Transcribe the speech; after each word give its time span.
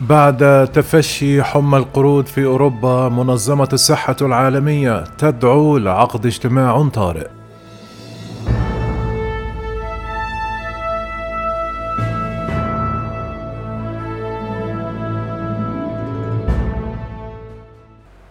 بعد 0.00 0.68
تفشي 0.74 1.42
حمى 1.42 1.78
القرود 1.78 2.26
في 2.26 2.44
أوروبا 2.44 3.08
منظمة 3.08 3.68
الصحة 3.72 4.16
العالمية 4.22 5.04
تدعو 5.18 5.78
لعقد 5.78 6.26
اجتماع 6.26 6.88
طارئ. 6.88 7.26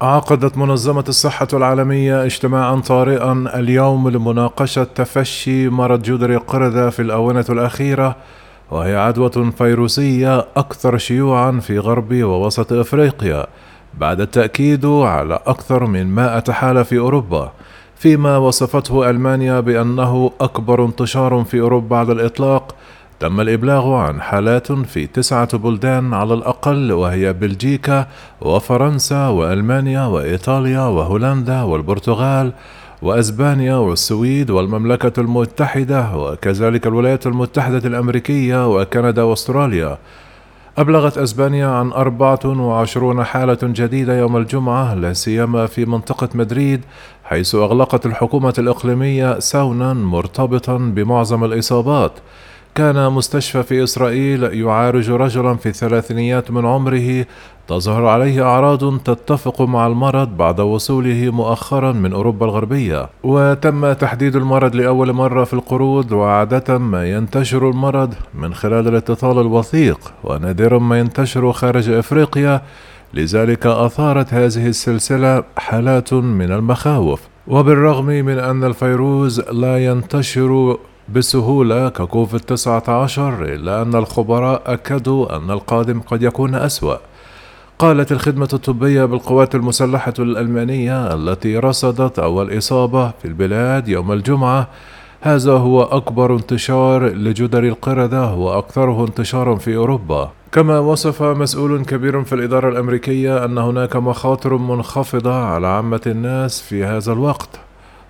عقدت 0.01 0.57
منظمة 0.57 1.03
الصحة 1.07 1.47
العالمية 1.53 2.23
اجتماعا 2.23 2.75
طارئا 2.75 3.51
اليوم 3.55 4.09
لمناقشة 4.09 4.83
تفشي 4.83 5.69
مرض 5.69 6.01
جدري 6.01 6.35
القردة 6.35 6.89
في 6.89 7.01
الآونة 7.01 7.45
الأخيرة 7.49 8.15
وهي 8.71 8.95
عدوى 8.95 9.51
فيروسية 9.57 10.47
أكثر 10.55 10.97
شيوعا 10.97 11.51
في 11.51 11.79
غرب 11.79 12.13
ووسط 12.13 12.73
أفريقيا 12.73 13.47
بعد 13.99 14.21
التأكيد 14.21 14.85
على 14.85 15.39
أكثر 15.45 15.85
من 15.85 16.15
100 16.15 16.43
حالة 16.51 16.83
في 16.83 16.97
أوروبا 16.97 17.51
فيما 17.95 18.37
وصفته 18.37 19.09
ألمانيا 19.09 19.59
بأنه 19.59 20.31
أكبر 20.41 20.85
انتشار 20.85 21.43
في 21.43 21.59
أوروبا 21.59 21.97
على 21.97 22.11
الإطلاق. 22.11 22.75
تم 23.19 23.41
الإبلاغ 23.41 23.93
عن 23.93 24.21
حالات 24.21 24.71
في 24.71 25.07
تسعة 25.07 25.57
بلدان 25.57 26.13
على 26.13 26.33
الأقل 26.33 26.91
وهي 26.91 27.33
بلجيكا 27.33 28.07
وفرنسا 28.41 29.27
وألمانيا 29.27 30.05
وإيطاليا 30.05 30.81
وهولندا 30.81 31.61
والبرتغال. 31.61 32.53
وأسبانيا 33.01 33.75
والسويد 33.75 34.49
والمملكة 34.49 35.19
المتحدة 35.21 36.15
وكذلك 36.17 36.87
الولايات 36.87 37.27
المتحدة 37.27 37.87
الأمريكية 37.87 38.75
وكندا 38.75 39.23
وأستراليا. 39.23 39.97
أبلغت 40.77 41.17
أسبانيا 41.17 41.67
عن 41.67 41.91
24 41.91 43.23
حالة 43.23 43.57
جديدة 43.63 44.19
يوم 44.19 44.37
الجمعة 44.37 44.93
لا 44.93 45.13
سيما 45.13 45.65
في 45.65 45.85
منطقة 45.85 46.29
مدريد 46.33 46.81
حيث 47.23 47.55
أغلقت 47.55 48.05
الحكومة 48.05 48.53
الإقليمية 48.57 49.39
سونا 49.39 49.93
مرتبطا 49.93 50.77
بمعظم 50.77 51.43
الإصابات. 51.43 52.11
كان 52.75 53.11
مستشفى 53.11 53.63
في 53.63 53.83
إسرائيل 53.83 54.43
يعالج 54.43 55.11
رجلا 55.11 55.55
في 55.55 55.69
الثلاثينيات 55.69 56.51
من 56.51 56.65
عمره. 56.65 57.25
تظهر 57.67 58.05
عليه 58.05 58.43
أعراض 58.43 58.97
تتفق 58.97 59.61
مع 59.61 59.87
المرض 59.87 60.37
بعد 60.37 60.59
وصوله 60.59 61.29
مؤخرا 61.29 61.91
من 61.91 62.13
أوروبا 62.13 62.45
الغربية. 62.45 63.09
وتم 63.23 63.93
تحديد 63.93 64.35
المرض 64.35 64.75
لأول 64.75 65.13
مرة 65.13 65.43
في 65.43 65.53
القرود 65.53 66.11
وعادة 66.11 66.77
ما 66.77 67.09
ينتشر 67.11 67.69
المرض 67.69 68.13
من 68.33 68.53
خلال 68.53 68.87
الاتصال 68.87 69.39
الوثيق 69.39 69.99
ونادرا 70.23 70.79
ما 70.79 70.99
ينتشر 70.99 71.51
خارج 71.51 71.89
أفريقيا. 71.89 72.61
لذلك 73.13 73.65
أثارت 73.65 74.33
هذه 74.33 74.67
السلسلة 74.67 75.43
حالات 75.57 76.13
من 76.13 76.51
المخاوف. 76.51 77.21
وبالرغم 77.47 78.05
من 78.05 78.39
أن 78.39 78.63
الفيروس 78.63 79.39
لا 79.39 79.85
ينتشر 79.85 80.77
بسهولة 81.09 81.89
ككوفيد 81.89 82.39
19 82.39 83.43
إلا 83.43 83.81
أن 83.81 83.95
الخبراء 83.95 84.61
أكدوا 84.65 85.37
أن 85.37 85.51
القادم 85.51 85.99
قد 85.99 86.23
يكون 86.23 86.55
أسوأ. 86.55 86.95
قالت 87.79 88.11
الخدمة 88.11 88.49
الطبية 88.53 89.05
بالقوات 89.05 89.55
المسلحة 89.55 90.13
الألمانية 90.19 91.13
التي 91.13 91.57
رصدت 91.57 92.19
أول 92.19 92.57
إصابة 92.57 93.09
في 93.09 93.25
البلاد 93.25 93.87
يوم 93.87 94.11
الجمعة 94.11 94.67
هذا 95.21 95.51
هو 95.51 95.83
أكبر 95.83 96.35
انتشار 96.35 97.07
لجدر 97.07 97.63
القردة 97.63 98.33
وأكثره 98.33 99.05
انتشارا 99.05 99.55
في 99.55 99.75
أوروبا. 99.75 100.31
كما 100.51 100.79
وصف 100.79 101.23
مسؤول 101.23 101.85
كبير 101.85 102.23
في 102.23 102.35
الإدارة 102.35 102.69
الأمريكية 102.69 103.45
أن 103.45 103.57
هناك 103.57 103.95
مخاطر 103.95 104.57
منخفضة 104.57 105.33
على 105.33 105.67
عامة 105.67 106.01
الناس 106.07 106.61
في 106.61 106.85
هذا 106.85 107.13
الوقت. 107.13 107.64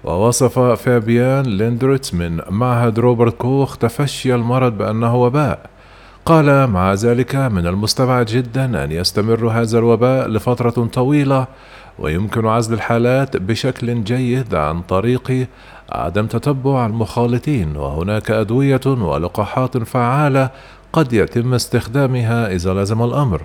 ووصف 0.06 0.60
فابيان 0.60 1.46
ليندرتس 1.46 2.14
من 2.14 2.40
معهد 2.50 3.00
روبرت 3.00 3.38
كوخ 3.38 3.78
تفشي 3.78 4.36
المرض 4.36 4.78
بأنه 4.78 5.16
وباء. 5.16 5.60
قال 6.26 6.68
مع 6.68 6.94
ذلك 6.94 7.36
من 7.36 7.68
المستبعد 7.68 8.26
جدا 8.26 8.84
أن 8.84 8.92
يستمر 8.92 9.48
هذا 9.48 9.80
الوباء 9.80 10.28
لفترة 10.28 10.70
طويلة 10.94 11.48
ويمكن 12.00 12.46
عزل 12.46 12.74
الحالات 12.74 13.38
بشكل 13.38 14.04
جيد 14.04 14.56
عن 14.56 14.82
طريق 14.82 15.48
عدم 15.92 16.26
تتبع 16.26 16.86
المخالطين. 16.86 17.78
وهناك 17.78 18.32
أدوية 18.32 18.82
ولقاحات 18.88 19.78
فعالة 19.78 20.50
قد 20.94 21.14
يتم 21.14 21.54
استخدامها 21.54 22.52
إذا 22.52 22.74
لزم 22.74 23.04
الأمر. 23.04 23.42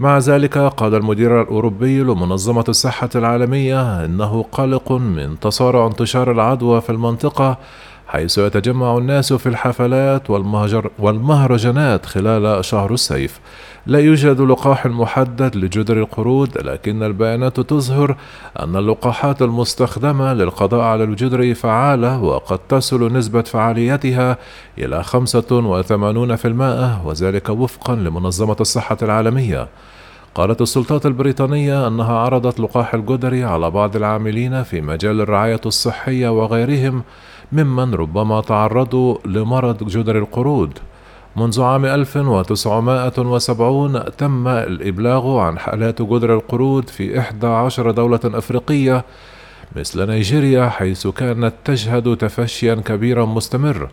مع 0.00 0.18
ذلك 0.18 0.58
قال 0.58 0.94
المدير 0.94 1.42
الأوروبي 1.42 2.00
لمنظمة 2.00 2.64
الصحة 2.68 3.08
العالمية 3.14 4.04
إنه 4.04 4.44
قلق 4.52 4.92
من 4.92 5.40
تسارع 5.40 5.86
انتشار 5.86 6.32
العدوى 6.32 6.80
في 6.80 6.90
المنطقة 6.90 7.58
حيث 8.06 8.38
يتجمع 8.38 8.98
الناس 8.98 9.32
في 9.32 9.48
الحفلات 9.48 10.30
والمهجر 10.30 10.90
والمهرجانات 10.98 12.06
خلال 12.06 12.64
شهر 12.64 12.92
الصيف. 12.92 13.40
لا 13.86 13.98
يوجد 13.98 14.40
لقاح 14.40 14.86
محدد 14.86 15.56
لجدر 15.56 15.96
القرود 15.96 16.58
لكن 16.58 17.02
البيانات 17.02 17.60
تظهر 17.60 18.16
أن 18.60 18.76
اللقاحات 18.76 19.42
المستخدمة 19.42 20.34
للقضاء 20.34 20.80
على 20.80 21.04
الجدر 21.04 21.54
فعالة 21.54 22.22
وقد 22.22 22.58
تصل 22.58 23.12
نسبة 23.12 23.42
فعاليتها 23.42 24.36
إلى 24.78 25.04
85% 25.04 27.06
وذلك 27.06 27.48
وفقا 27.48 27.94
لمنظمة 27.94 28.56
الصحة 28.60 28.96
العالمية. 29.02 29.68
قالت 30.34 30.60
السلطات 30.60 31.06
البريطانية 31.06 31.86
أنها 31.86 32.18
عرضت 32.18 32.60
لقاح 32.60 32.94
الجدري 32.94 33.44
على 33.44 33.70
بعض 33.70 33.96
العاملين 33.96 34.62
في 34.62 34.80
مجال 34.80 35.20
الرعاية 35.20 35.60
الصحية 35.66 36.28
وغيرهم 36.28 37.02
ممن 37.52 37.94
ربما 37.94 38.40
تعرضوا 38.40 39.16
لمرض 39.24 39.84
جدر 39.84 40.18
القرود. 40.18 40.78
منذ 41.36 41.62
عام 41.62 41.84
1970 41.84 44.02
تم 44.18 44.48
الإبلاغ 44.48 45.38
عن 45.38 45.58
حالات 45.58 46.02
جدر 46.02 46.34
القرود 46.34 46.88
في 46.88 47.18
11 47.18 47.90
دولة 47.90 48.20
أفريقية 48.24 49.04
مثل 49.76 50.06
نيجيريا 50.06 50.68
حيث 50.68 51.06
كانت 51.06 51.54
تشهد 51.64 52.16
تفشيا 52.16 52.74
كبيرا 52.74 53.24
مستمر. 53.24 53.88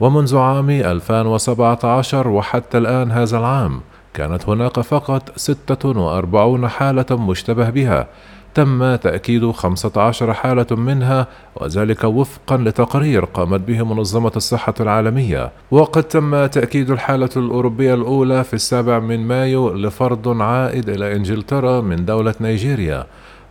ومنذ 0.00 0.36
عام 0.36 0.70
2017 0.70 2.28
وحتى 2.28 2.78
الآن 2.78 3.10
هذا 3.10 3.38
العام 3.38 3.80
كانت 4.14 4.48
هناك 4.48 4.80
فقط 4.80 5.32
46 5.36 6.68
حالة 6.68 7.06
مشتبه 7.10 7.70
بها. 7.70 8.06
تم 8.54 8.96
تأكيد 8.96 9.50
15 9.50 10.32
حالة 10.32 10.66
منها 10.70 11.26
وذلك 11.56 12.04
وفقا 12.04 12.56
لتقرير 12.56 13.24
قامت 13.24 13.60
به 13.60 13.82
منظمة 13.82 14.32
الصحة 14.36 14.74
العالمية. 14.80 15.50
وقد 15.70 16.02
تم 16.02 16.46
تأكيد 16.46 16.90
الحالة 16.90 17.28
الأوروبية 17.36 17.94
الأولى 17.94 18.44
في 18.44 18.54
السابع 18.54 18.98
من 18.98 19.26
مايو 19.26 19.74
لفرد 19.74 20.28
عائد 20.28 20.88
إلى 20.88 21.16
إنجلترا 21.16 21.80
من 21.80 22.04
دولة 22.04 22.34
نيجيريا. 22.40 23.06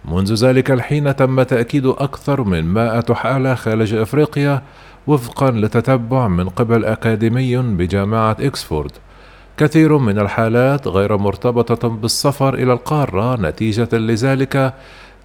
منذ 0.06 0.34
ذلك 0.34 0.72
الحين 0.72 1.16
تم 1.16 1.44
تأكيد 1.44 1.85
أكثر 1.85 2.44
من 2.44 2.66
100 2.66 3.13
حالة 3.13 3.56
خارج 3.56 3.94
أفريقيا 3.94 4.62
وفقا 5.07 5.51
لتتبع 5.51 6.28
من 6.28 6.50
قبل 6.50 6.85
أكاديمي 6.85 7.57
بجامعة 7.57 8.38
إكسفورد. 8.40 8.91
كثير 9.57 9.97
من 9.97 10.19
الحالات 10.19 10.88
غير 10.88 11.18
مرتبطة 11.18 11.90
بالسفر 11.90 12.53
إلى 12.53 12.73
القارة 12.73 13.41
نتيجة 13.41 13.90
لذلك. 13.94 14.73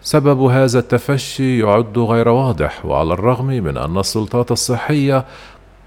سبب 0.02 0.40
هذا 0.40 0.78
التفشي 0.78 1.58
يعد 1.58 1.98
غير 1.98 2.28
واضح 2.28 2.86
وعلى 2.86 3.12
الرغم 3.12 3.46
من 3.46 3.76
أن 3.76 3.98
السلطات 3.98 4.50
الصحية 4.50 5.24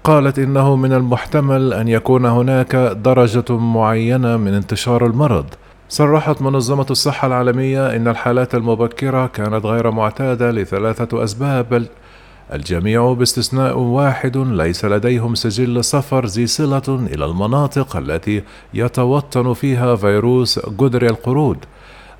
قالت 0.04 0.38
إنه 0.38 0.76
من 0.76 0.92
المحتمل 0.92 1.72
أن 1.72 1.88
يكون 1.88 2.26
هناك 2.26 2.76
درجة 2.76 3.56
معينة 3.56 4.36
من 4.36 4.54
انتشار 4.54 5.06
المرض. 5.06 5.46
صرحت 5.88 6.42
منظمة 6.42 6.86
الصحة 6.90 7.26
العالمية 7.26 7.96
إن 7.96 8.08
الحالات 8.08 8.54
المبكرة 8.54 9.26
كانت 9.26 9.66
غير 9.66 9.90
معتادة 9.90 10.50
لثلاثة 10.50 11.24
أسباب. 11.24 11.86
الجميع 12.52 13.12
باستثناء 13.12 13.78
واحد 13.78 14.36
ليس 14.36 14.84
لديهم 14.84 15.34
سجل 15.34 15.84
سفر 15.84 16.26
ذي 16.26 16.46
صلة 16.46 16.82
إلى 16.88 17.24
المناطق 17.24 17.96
التي 17.96 18.42
يتوطن 18.74 19.52
فيها 19.52 19.96
فيروس 19.96 20.60
جدر 20.68 21.06
القرود. 21.06 21.58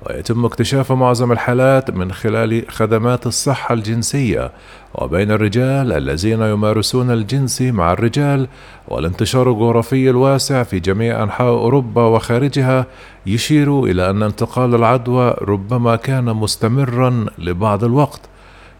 ويتم 0.09 0.45
اكتشاف 0.45 0.91
معظم 0.91 1.31
الحالات 1.31 1.91
من 1.91 2.11
خلال 2.11 2.65
خدمات 2.69 3.27
الصحة 3.27 3.73
الجنسية. 3.73 4.51
وبين 4.95 5.31
الرجال 5.31 5.93
الذين 5.93 6.41
يمارسون 6.41 7.11
الجنس 7.11 7.61
مع 7.61 7.93
الرجال 7.93 8.47
والانتشار 8.87 9.51
الجغرافي 9.51 10.09
الواسع 10.09 10.63
في 10.63 10.79
جميع 10.79 11.23
أنحاء 11.23 11.47
أوروبا 11.47 12.01
وخارجها 12.01 12.85
يشير 13.25 13.83
إلى 13.83 14.09
أن 14.09 14.23
انتقال 14.23 14.75
العدوى 14.75 15.35
ربما 15.41 15.95
كان 15.95 16.25
مستمرا 16.25 17.25
لبعض 17.37 17.83
الوقت. 17.83 18.21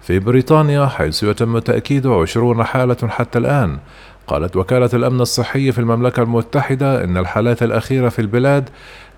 في 0.07 0.19
بريطانيا 0.19 0.86
حيث 0.86 1.24
يتم 1.24 1.59
تأكيد 1.59 2.07
عشرون 2.07 2.63
حالة 2.63 2.98
حتى 3.07 3.39
الآن. 3.39 3.77
قالت 4.27 4.56
وكالة 4.56 4.89
الأمن 4.94 5.21
الصحي 5.21 5.71
في 5.71 5.80
المملكة 5.80 6.24
المتحدة 6.24 7.04
إن 7.04 7.18
الحالات 7.18 7.63
الأخيرة 7.63 8.09
في 8.09 8.19
البلاد 8.19 8.69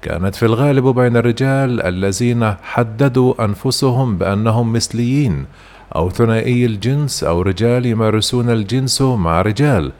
كانت 0.01 0.35
في 0.35 0.45
الغالب 0.45 0.87
بين 0.87 1.17
الرجال 1.17 1.81
الذين 1.81 2.53
حددوا 2.63 3.45
أنفسهم 3.45 4.17
بأنهم 4.17 4.73
مثليين 4.73 5.45
أو 5.95 6.09
ثنائي 6.09 6.65
الجنس 6.65 7.23
أو 7.23 7.41
رجال 7.41 7.85
يمارسون 7.85 8.49
الجنس 8.49 9.01
مع 9.01 9.41
رجال. 9.41 9.91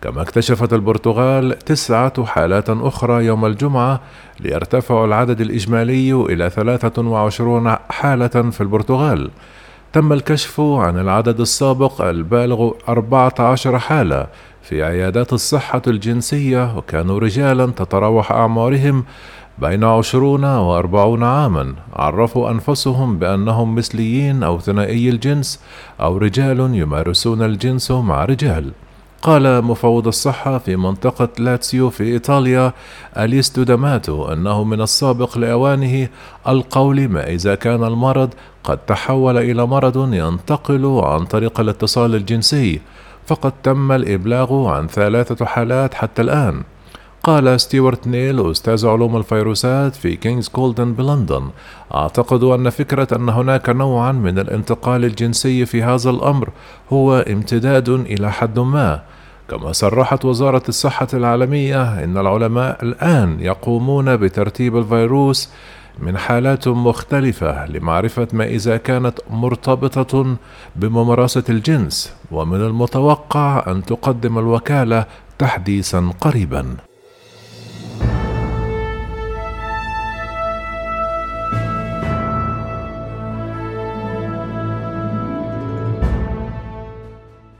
كما 0.00 0.22
اكتشفت 0.22 0.72
البرتغال 0.72 1.58
تسعة 1.58 2.24
حالات 2.24 2.70
أخرى 2.70 3.24
يوم 3.24 3.46
الجمعة 3.46 4.00
ليرتفع 4.40 5.04
العدد 5.04 5.40
الإجمالي 5.40 6.12
إلى 6.12 6.50
23 6.50 7.76
حالة 7.90 8.50
في 8.50 8.60
البرتغال. 8.60 9.30
تم 9.92 10.12
الكشف 10.12 10.60
عن 10.60 10.98
العدد 10.98 11.40
السابق 11.40 12.02
البالغ 12.02 12.70
14 12.88 13.78
حالة 13.78 14.26
في 14.62 14.82
عيادات 14.82 15.32
الصحة 15.32 15.82
الجنسية 15.86 16.76
وكانوا 16.76 17.18
رجالا 17.18 17.66
تتراوح 17.66 18.32
أعمارهم 18.32 19.04
بين 19.58 19.84
عشرون 19.84 20.44
وأربعون 20.44 21.22
عاما. 21.22 21.74
عرفوا 21.92 22.50
أنفسهم 22.50 23.18
بأنهم 23.18 23.74
مثليين 23.74 24.42
أو 24.42 24.60
ثنائي 24.60 25.08
الجنس 25.08 25.60
أو 26.00 26.16
رجال 26.16 26.60
يمارسون 26.60 27.42
الجنس 27.42 27.90
مع 27.90 28.24
رجال. 28.24 28.72
قال 29.22 29.64
مفوض 29.64 30.06
الصحة 30.06 30.58
في 30.58 30.76
منطقة 30.76 31.28
لاتسيو 31.38 31.90
في 31.90 32.04
إيطاليا 32.04 32.72
أليستو 33.18 33.62
داماتو 33.62 34.32
أنه 34.32 34.64
من 34.64 34.80
السابق 34.80 35.38
لأوانه 35.38 36.08
القول 36.48 37.08
ما 37.08 37.26
إذا 37.26 37.54
كان 37.54 37.84
المرض 37.84 38.34
قد 38.64 38.78
تحول 38.78 39.38
إلى 39.38 39.66
مرض 39.66 40.14
ينتقل 40.14 41.00
عن 41.04 41.24
طريق 41.24 41.60
الاتصال 41.60 42.14
الجنسي 42.14 42.80
فقد 43.26 43.52
تم 43.62 43.92
الإبلاغ 43.92 44.68
عن 44.68 44.86
ثلاثة 44.86 45.44
حالات 45.44 45.94
حتى 45.94 46.22
الآن. 46.22 46.62
قال 47.24 47.60
ستيوارت 47.60 48.06
نيل 48.06 48.50
أستاذ 48.50 48.86
علوم 48.86 49.16
الفيروسات 49.16 49.94
في 49.94 50.16
كينغز 50.16 50.48
كوليدج 50.48 50.92
بلندن 50.92 51.50
أعتقد 51.94 52.42
أن 52.42 52.70
فكرة 52.70 53.08
أن 53.16 53.28
هناك 53.28 53.68
نوعا 53.70 54.12
من 54.12 54.38
الانتقال 54.38 55.04
الجنسي 55.04 55.66
في 55.66 55.82
هذا 55.82 56.10
الأمر 56.10 56.48
هو 56.92 57.18
امتداد 57.18 57.88
إلى 57.88 58.32
حد 58.32 58.58
ما. 58.58 59.02
كما 59.50 59.72
صرحت 59.72 60.24
وزارة 60.24 60.62
الصحة 60.68 61.06
العالمية 61.14 62.04
إن 62.04 62.18
العلماء 62.18 62.84
الآن 62.84 63.40
يقومون 63.40 64.16
بترتيب 64.16 64.76
الفيروس 64.76 65.50
من 65.98 66.18
حالات 66.18 66.68
مختلفة 66.68 67.66
لمعرفة 67.66 68.28
ما 68.32 68.44
إذا 68.44 68.76
كانت 68.76 69.18
مرتبطة 69.30 70.36
بممارسة 70.76 71.44
الجنس 71.48 72.14
ومن 72.30 72.60
المتوقع 72.60 73.64
أن 73.66 73.84
تقدم 73.84 74.38
الوكالة 74.38 75.06
تحديثا 75.38 76.12
قريبا. 76.20 76.76